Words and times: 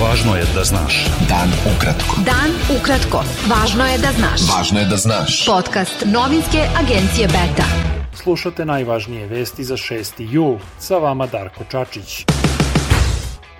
Važno 0.00 0.32
je 0.36 0.44
da 0.54 0.62
znaš. 0.64 0.94
Dan 1.28 1.50
ukratko. 1.68 2.22
Dan 2.24 2.54
ukratko. 2.72 3.20
Važno 3.50 3.84
je 3.84 3.98
da 4.00 4.12
znaš. 4.16 4.46
Važno 4.48 4.80
je 4.80 4.86
da 4.88 4.96
znaš. 4.96 5.34
Podcast 5.46 6.06
novinske 6.08 6.62
agencije 6.80 7.26
Beta. 7.28 7.66
Slušate 8.16 8.64
najvažnije 8.64 9.26
vesti 9.26 9.64
za 9.64 9.76
6. 9.76 10.24
jul. 10.30 10.56
Sa 10.78 10.96
vama 11.04 11.26
Darko 11.26 11.64
Čačić. 11.70 12.24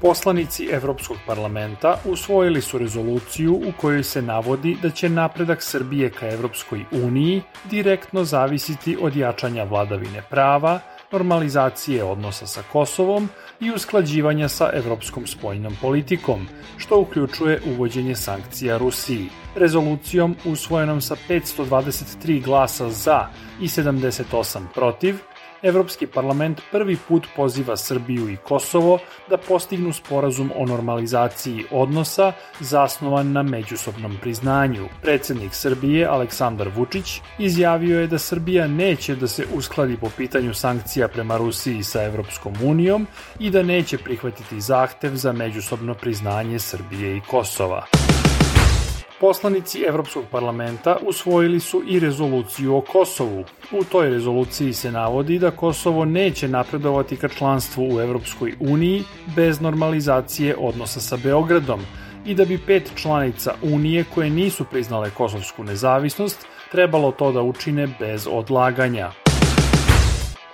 Poslanici 0.00 0.70
Evropskog 0.72 1.16
parlamenta 1.26 1.98
usvojili 2.04 2.62
su 2.62 2.78
rezoluciju 2.78 3.54
u 3.54 3.72
kojoj 3.80 4.02
se 4.02 4.22
navodi 4.22 4.76
da 4.82 4.90
će 4.90 5.08
napredak 5.08 5.62
Srbije 5.62 6.10
ka 6.10 6.28
Evropskoj 6.28 6.84
uniji 6.92 7.42
direktno 7.70 8.24
zavisiti 8.24 8.96
od 9.00 9.16
jačanja 9.16 9.64
vladavine 9.64 10.22
prava, 10.30 10.80
normalizacije 11.12 12.04
odnosa 12.04 12.46
sa 12.46 12.62
Kosovom 12.72 13.28
i 13.60 13.70
usklađivanja 13.70 14.48
sa 14.48 14.70
evropskom 14.74 15.26
spoljnom 15.26 15.76
politikom, 15.80 16.46
što 16.76 17.00
uključuje 17.00 17.60
uvođenje 17.66 18.16
sankcija 18.16 18.78
Rusiji. 18.78 19.28
Rezolucijom 19.54 20.36
usvojenom 20.44 21.00
sa 21.00 21.16
523 21.28 22.44
glasa 22.44 22.90
za 22.90 23.26
i 23.60 23.68
78 23.68 24.60
protiv, 24.74 25.14
Evropski 25.62 26.06
parlament 26.06 26.60
prvi 26.72 26.96
put 27.08 27.26
poziva 27.36 27.76
Srbiju 27.76 28.28
i 28.28 28.36
Kosovo 28.36 28.98
da 29.30 29.36
postignu 29.36 29.92
sporazum 29.92 30.50
o 30.56 30.66
normalizaciji 30.66 31.64
odnosa 31.70 32.32
zasnovan 32.60 33.32
na 33.32 33.42
međusobnom 33.42 34.16
priznanju. 34.20 34.88
Predsednik 35.02 35.54
Srbije 35.54 36.06
Aleksandar 36.06 36.68
Vučić 36.68 37.20
izjavio 37.38 38.00
je 38.00 38.06
da 38.06 38.18
Srbija 38.18 38.66
neće 38.66 39.14
da 39.16 39.28
se 39.28 39.46
uskladi 39.54 39.96
po 39.96 40.10
pitanju 40.16 40.54
sankcija 40.54 41.08
prema 41.08 41.36
Rusiji 41.36 41.82
sa 41.82 42.04
Evropskom 42.04 42.54
unijom 42.64 43.06
i 43.38 43.50
da 43.50 43.62
neće 43.62 43.98
prihvatiti 43.98 44.60
zahtev 44.60 45.14
za 45.14 45.32
međusobno 45.32 45.94
priznanje 45.94 46.58
Srbije 46.58 47.16
i 47.16 47.20
Kosova. 47.20 47.86
Poslanici 49.22 49.82
Evropskog 49.88 50.24
parlamenta 50.30 50.96
usvojili 51.06 51.60
su 51.60 51.82
i 51.88 52.00
rezoluciju 52.00 52.76
o 52.76 52.80
Kosovu. 52.80 53.44
U 53.72 53.84
toj 53.84 54.10
rezoluciji 54.10 54.72
se 54.72 54.92
navodi 54.92 55.38
da 55.38 55.50
Kosovo 55.50 56.04
neće 56.04 56.48
napredovati 56.48 57.16
ka 57.16 57.28
članstvu 57.28 57.94
u 57.94 58.00
Evropskoj 58.00 58.54
uniji 58.60 59.02
bez 59.36 59.60
normalizacije 59.60 60.56
odnosa 60.58 61.00
sa 61.00 61.16
Beogradom 61.16 61.80
i 62.26 62.34
da 62.34 62.44
bi 62.44 62.58
pet 62.66 62.92
članica 62.96 63.54
Unije 63.62 64.04
koje 64.14 64.30
nisu 64.30 64.64
priznale 64.64 65.10
kosovsku 65.10 65.64
nezavisnost 65.64 66.46
trebalo 66.72 67.12
to 67.12 67.32
da 67.32 67.42
učine 67.42 67.88
bez 68.00 68.28
odlaganja. 68.30 69.21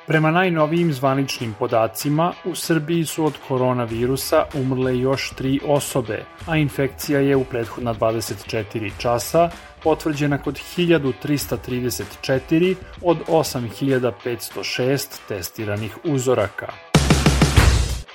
Prema 0.09 0.31
najnovijim 0.31 0.93
zvaničnim 0.93 1.55
podacima, 1.59 2.33
u 2.45 2.55
Srbiji 2.55 3.05
su 3.05 3.25
od 3.25 3.35
koronavirusa 3.49 4.45
umrle 4.55 4.99
još 4.99 5.31
tri 5.31 5.61
osobe, 5.67 6.25
a 6.47 6.57
infekcija 6.57 7.21
je 7.21 7.37
u 7.37 7.45
prethodna 7.45 7.95
24 7.95 8.91
časa 8.99 9.51
potvrđena 9.83 10.39
kod 10.39 10.61
1334 10.77 12.75
od 13.03 13.19
8506 13.29 15.19
testiranih 15.29 15.99
uzoraka. 16.05 16.88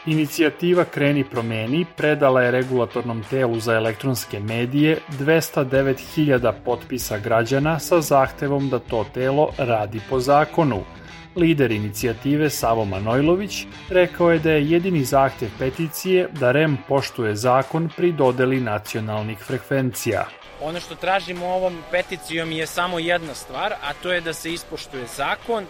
Inicijativa 0.06 0.86
Kreni 0.86 1.24
promeni 1.24 1.86
predala 1.98 2.42
je 2.42 2.52
regulatornom 2.52 3.24
telu 3.30 3.60
za 3.60 3.74
elektronske 3.74 4.40
medije 4.40 5.00
209.000 5.20 6.54
potpisa 6.66 7.18
građana 7.18 7.80
sa 7.80 8.02
zahtevom 8.02 8.70
da 8.70 8.80
to 8.80 9.06
telo 9.14 9.50
radi 9.58 10.02
po 10.10 10.20
zakonu– 10.20 10.84
Lider 11.36 11.72
inicijative 11.72 12.50
Savo 12.50 12.86
Manojlović 12.86 13.66
rekao 13.90 14.32
je 14.32 14.40
da 14.40 14.52
je 14.52 14.70
jedini 14.70 15.04
zahtev 15.04 15.50
peticije 15.60 16.30
da 16.32 16.52
REM 16.52 16.78
poštuje 16.88 17.36
zakon 17.36 17.90
pri 17.96 18.12
dodeli 18.12 18.60
nacionalnih 18.62 19.38
frekvencija. 19.38 20.28
Ono 20.62 20.80
što 20.80 20.96
tražimo 20.96 21.46
ovom 21.46 21.78
peticijom 21.92 22.52
je 22.52 22.68
samo 22.68 23.00
jedna 23.00 23.34
stvar, 23.34 23.74
a 23.74 23.94
to 24.04 24.14
je 24.14 24.22
da 24.22 24.34
se 24.34 24.54
ispoštuje 24.54 25.06
zakon. 25.16 25.66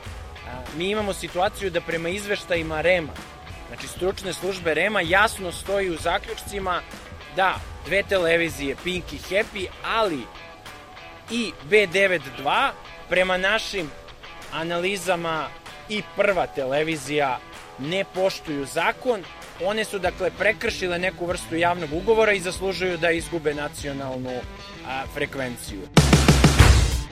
Mi 0.77 0.89
imamo 0.89 1.13
situaciju 1.13 1.69
da 1.69 1.81
prema 1.81 2.09
izveštajima 2.09 2.81
REM-a, 2.81 3.11
znači 3.67 3.87
stručne 3.87 4.33
službe 4.33 4.73
REM-a, 4.73 5.01
jasno 5.01 5.51
stoji 5.51 5.89
u 5.89 5.97
zaključcima 5.97 6.81
da 7.35 7.55
dve 7.85 8.03
televizije, 8.03 8.75
Pink 8.83 9.13
i 9.13 9.17
Happy, 9.17 9.67
ali 9.85 10.21
i 11.31 11.51
B92 11.69 12.69
prema 13.09 13.37
našim 13.37 13.89
analizama 14.53 15.47
i 15.89 16.01
prva 16.15 16.47
televizija 16.47 17.39
ne 17.79 18.05
poštuju 18.13 18.65
zakon. 18.65 19.23
One 19.65 19.85
su 19.85 19.99
dakle 19.99 20.31
prekršile 20.39 20.99
neku 20.99 21.25
vrstu 21.25 21.55
javnog 21.55 21.93
ugovora 21.93 22.33
i 22.33 22.39
zaslužuju 22.39 22.97
da 22.97 23.11
izgube 23.11 23.53
nacionalnu 23.53 24.41
a, 24.87 25.03
frekvenciju. 25.13 25.81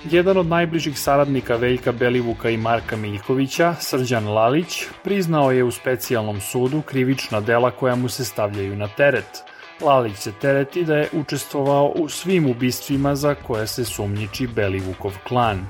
Jedan 0.09 0.37
od 0.37 0.47
najbližih 0.47 0.99
saradnika 0.99 1.55
Veljka 1.55 1.91
Belivuka 1.91 2.49
i 2.49 2.57
Marka 2.57 2.95
Miljkovića, 2.95 3.75
Srđan 3.79 4.27
Lalić, 4.27 4.83
priznao 5.03 5.51
je 5.51 5.63
u 5.63 5.71
specijalnom 5.71 6.41
sudu 6.41 6.81
krivična 6.81 7.41
dela 7.41 7.71
koja 7.71 7.95
mu 7.95 8.09
se 8.09 8.25
stavljaju 8.25 8.75
na 8.75 8.87
teret. 8.87 9.43
Lalić 9.81 10.17
se 10.17 10.31
tereti 10.41 10.83
da 10.83 10.95
je 10.95 11.09
učestvovao 11.13 11.93
u 11.95 12.09
svim 12.09 12.49
ubistvima 12.49 13.15
za 13.15 13.35
koje 13.35 13.67
se 13.67 13.85
sumnjiči 13.85 14.47
Belivukov 14.47 15.13
klan. 15.27 15.67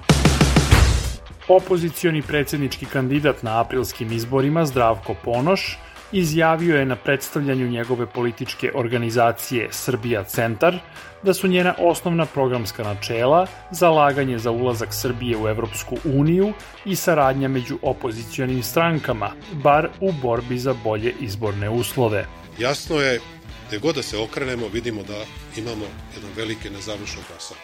Opozicioni 1.48 2.22
predsednički 2.22 2.86
kandidat 2.86 3.44
na 3.44 3.62
aprilskim 3.62 4.12
izborima 4.12 4.66
Zdravko 4.66 5.16
Ponoš 5.24 5.80
izjavio 6.12 6.78
je 6.78 6.86
na 6.86 6.96
predstavljanju 6.96 7.68
njegove 7.68 8.06
političke 8.06 8.72
organizacije 8.76 9.68
Srbija 9.72 10.24
Centar 10.24 10.80
da 11.24 11.34
su 11.34 11.48
njena 11.48 11.76
osnovna 11.80 12.26
programska 12.26 12.84
načela 12.84 13.48
zalaganje 13.72 14.40
za 14.40 14.52
ulazak 14.52 14.90
Srbije 14.92 15.38
u 15.38 15.48
Evropsku 15.48 15.98
uniju 16.06 16.54
i 16.86 16.96
saradnja 16.96 17.48
među 17.48 17.78
opozicionim 17.82 18.64
strankama, 18.64 19.32
bar 19.52 19.90
u 20.00 20.12
borbi 20.12 20.58
za 20.58 20.74
bolje 20.84 21.14
izborne 21.20 21.70
uslove. 21.70 22.26
Jasno 22.60 22.96
je, 22.96 23.20
gde 23.68 23.80
god 23.80 23.96
da 23.96 24.04
se 24.04 24.18
okrenemo, 24.18 24.68
vidimo 24.68 25.04
da 25.04 25.26
imamo 25.58 25.86
jedan 26.16 26.30
veliki 26.36 26.70
nezavršen 26.70 27.22
posao. 27.34 27.58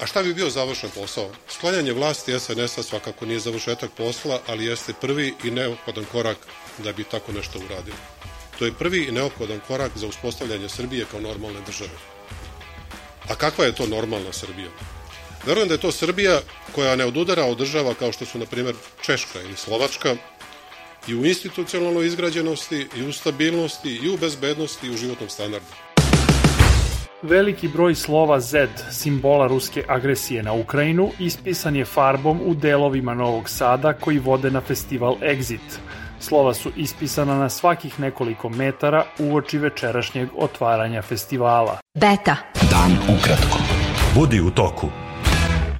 A 0.00 0.06
šta 0.06 0.22
bi 0.22 0.34
bio 0.34 0.50
završen 0.50 0.90
posao? 0.90 1.30
Sklanjanje 1.48 1.92
vlasti 1.92 2.40
SNS-a 2.40 2.82
svakako 2.82 3.26
nije 3.26 3.40
završetak 3.40 3.90
posla, 3.96 4.40
ali 4.46 4.64
jeste 4.64 4.92
prvi 5.00 5.34
i 5.44 5.50
neophodan 5.50 6.04
korak 6.12 6.36
da 6.78 6.92
bi 6.92 7.04
tako 7.04 7.32
nešto 7.32 7.58
uradio. 7.58 7.94
To 8.58 8.64
je 8.64 8.72
prvi 8.72 9.04
i 9.04 9.12
neophodan 9.12 9.60
korak 9.66 9.92
za 9.94 10.06
uspostavljanje 10.06 10.68
Srbije 10.68 11.06
kao 11.10 11.20
normalne 11.20 11.60
države. 11.66 11.90
A 13.28 13.34
kakva 13.34 13.64
je 13.64 13.74
to 13.74 13.86
normalna 13.86 14.32
Srbija? 14.32 14.68
Verujem 15.46 15.68
da 15.68 15.74
je 15.74 15.80
to 15.80 15.92
Srbija 15.92 16.40
koja 16.74 16.96
ne 16.96 17.04
odudara 17.04 17.44
od 17.44 17.58
država 17.58 17.94
kao 17.94 18.12
što 18.12 18.26
su, 18.26 18.38
na 18.38 18.46
primjer, 18.46 18.74
Češka 19.02 19.42
ili 19.42 19.56
Slovačka 19.56 20.16
i 21.08 21.14
u 21.14 21.26
institucionalnoj 21.26 22.06
izgrađenosti, 22.06 22.86
i 22.96 23.02
u 23.02 23.12
stabilnosti, 23.12 23.90
i 24.02 24.08
u 24.08 24.16
bezbednosti, 24.16 24.86
i 24.86 24.90
u 24.90 24.96
životnom 24.96 25.28
standardu. 25.28 25.87
Veliki 27.22 27.68
broj 27.68 27.94
slova 27.94 28.40
Z, 28.40 28.68
simbola 28.90 29.46
ruske 29.46 29.84
agresije 29.88 30.42
na 30.42 30.52
Ukrajinu, 30.52 31.10
ispisan 31.18 31.76
je 31.76 31.84
farbom 31.84 32.40
u 32.44 32.54
delovima 32.54 33.14
Novog 33.14 33.48
Sada 33.48 33.92
koji 33.92 34.18
vode 34.18 34.50
na 34.50 34.60
festival 34.60 35.16
Exit. 35.22 35.78
Slova 36.20 36.54
su 36.54 36.70
ispisana 36.76 37.38
na 37.38 37.48
svakih 37.48 38.00
nekoliko 38.00 38.48
metara 38.48 39.04
uoči 39.18 39.58
večerašnjeg 39.58 40.28
otvaranja 40.36 41.02
festivala. 41.02 41.78
Beta. 41.94 42.36
Dan 42.70 43.18
ukratko. 43.18 43.58
Budi 44.14 44.40
u 44.40 44.50
toku. 44.50 44.86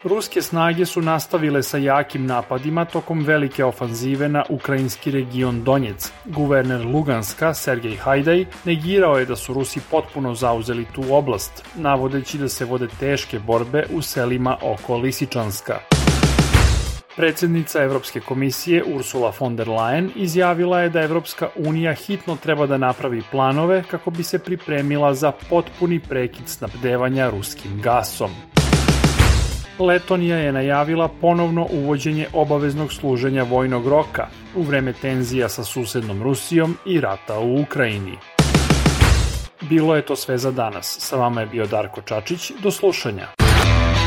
Ruske 0.09 0.43
snage 0.43 0.87
su 0.87 1.03
nastavile 1.03 1.63
sa 1.63 1.79
jakim 1.79 2.27
napadima 2.27 2.85
tokom 2.85 3.25
velike 3.25 3.65
ofanzive 3.65 4.29
na 4.29 4.45
ukrajinski 4.49 5.11
region 5.11 5.65
Donjec. 5.65 6.13
Guverner 6.25 6.87
Luganska, 6.87 7.55
Sergej 7.55 7.97
Hajdaj, 7.97 8.45
negirao 8.65 9.19
je 9.19 9.27
da 9.27 9.37
su 9.37 9.55
Rusi 9.55 9.81
potpuno 9.91 10.34
zauzeli 10.34 10.87
tu 10.93 11.03
oblast, 11.10 11.65
navodeći 11.77 12.39
da 12.39 12.49
se 12.49 12.65
vode 12.65 12.89
teške 13.01 13.39
borbe 13.39 13.87
u 13.93 14.03
selima 14.03 14.57
oko 14.63 14.97
Lisičanska. 14.97 15.78
Predsednica 17.16 17.83
Evropske 17.83 18.21
komisije 18.21 18.84
Ursula 18.95 19.33
von 19.41 19.57
der 19.57 19.69
Leyen 19.69 20.11
izjavila 20.16 20.81
je 20.81 20.89
da 20.89 21.03
Evropska 21.03 21.49
unija 21.57 21.95
hitno 21.95 22.37
treba 22.37 22.66
da 22.66 22.78
napravi 22.78 23.22
planove 23.31 23.83
kako 23.91 24.11
bi 24.11 24.22
se 24.22 24.39
pripremila 24.39 25.15
za 25.15 25.33
potpuni 25.51 26.01
prekid 26.01 26.49
snabdevanja 26.49 27.31
ruskim 27.31 27.81
gasom. 27.83 28.31
Letonija 29.78 30.36
je 30.36 30.53
najavila 30.53 31.09
ponovno 31.21 31.66
uvođenje 31.71 32.27
obaveznog 32.33 32.92
služenja 32.92 33.42
vojnog 33.42 33.89
roka 33.89 34.27
u 34.57 34.63
vreme 34.63 34.92
tenzija 34.92 35.48
sa 35.48 35.65
susednom 35.65 36.22
Rusijom 36.22 36.77
i 36.86 37.01
rata 37.01 37.39
u 37.39 37.60
Ukrajini. 37.60 38.19
Bilo 39.60 39.97
je 39.97 40.03
to 40.03 40.16
sve 40.16 40.39
za 40.39 40.51
danas. 40.51 40.97
Sa 41.01 41.16
vama 41.16 41.41
je 41.41 41.47
bio 41.47 41.66
Darko 41.66 42.01
Čačić. 42.01 42.53
Do 42.63 42.71
slušanja. 42.71 43.27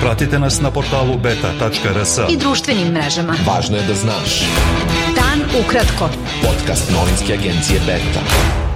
Pratite 0.02 0.40
nas 0.40 0.62
na 0.62 0.72
portalu 0.72 1.18
beta.rs 1.18 2.18
I 2.30 2.38
društvenim 2.38 2.88
mrežama. 2.88 3.36
Važno 3.48 3.78
je 3.78 3.84
da 3.88 3.94
znaš. 3.94 4.42
Dan 5.16 5.64
ukratko. 5.66 6.10
Podcast 6.48 6.92
novinske 6.92 7.34
agencije 7.34 7.80
Beta. 7.80 8.71